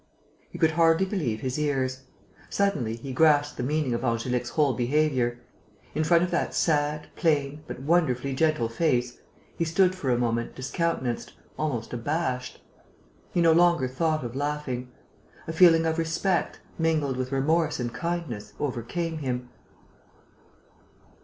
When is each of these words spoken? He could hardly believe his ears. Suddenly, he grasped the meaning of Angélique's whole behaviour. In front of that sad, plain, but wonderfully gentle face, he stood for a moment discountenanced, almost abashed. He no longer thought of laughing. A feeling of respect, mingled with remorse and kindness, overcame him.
He 0.49 0.57
could 0.57 0.71
hardly 0.71 1.05
believe 1.05 1.41
his 1.41 1.59
ears. 1.59 2.05
Suddenly, 2.49 2.95
he 2.95 3.13
grasped 3.13 3.57
the 3.57 3.61
meaning 3.61 3.93
of 3.93 4.01
Angélique's 4.01 4.49
whole 4.49 4.73
behaviour. 4.73 5.39
In 5.93 6.03
front 6.03 6.23
of 6.23 6.31
that 6.31 6.55
sad, 6.55 7.09
plain, 7.15 7.63
but 7.67 7.83
wonderfully 7.83 8.33
gentle 8.33 8.67
face, 8.67 9.19
he 9.55 9.63
stood 9.63 9.93
for 9.93 10.09
a 10.09 10.17
moment 10.17 10.55
discountenanced, 10.55 11.33
almost 11.55 11.93
abashed. 11.93 12.63
He 13.31 13.41
no 13.41 13.51
longer 13.51 13.87
thought 13.87 14.23
of 14.25 14.35
laughing. 14.35 14.91
A 15.47 15.53
feeling 15.53 15.85
of 15.85 15.99
respect, 15.99 16.59
mingled 16.79 17.15
with 17.15 17.31
remorse 17.31 17.79
and 17.79 17.93
kindness, 17.93 18.53
overcame 18.59 19.19
him. 19.19 19.49